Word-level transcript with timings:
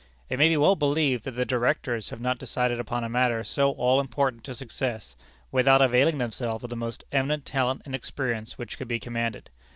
It 0.29 0.39
may 0.39 0.49
be 0.49 0.57
well 0.57 0.75
believed 0.75 1.25
that 1.25 1.33
the 1.35 1.45
Directors 1.45 2.09
have 2.09 2.19
not 2.19 2.39
decided 2.39 2.79
upon 2.79 3.03
a 3.03 3.07
matter 3.07 3.43
so 3.43 3.69
all 3.73 3.99
important 3.99 4.43
to 4.45 4.55
success, 4.55 5.15
without 5.51 5.79
availing 5.79 6.17
themselves 6.17 6.63
of 6.63 6.71
the 6.71 6.75
most 6.75 7.03
eminent 7.11 7.45
talent 7.45 7.83
and 7.85 7.93
experience 7.93 8.57
which 8.57 8.79
could 8.79 8.87
be 8.87 8.97
commanded. 8.99 9.51